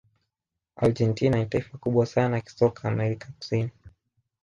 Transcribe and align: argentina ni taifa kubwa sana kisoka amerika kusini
argentina 0.75 1.37
ni 1.37 1.45
taifa 1.45 1.77
kubwa 1.77 2.05
sana 2.05 2.41
kisoka 2.41 2.87
amerika 2.89 3.29
kusini 3.37 3.71